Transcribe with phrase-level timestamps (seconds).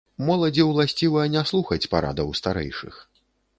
[0.27, 3.01] Моладзі ўласціва не слухаць парадаў старэйшых.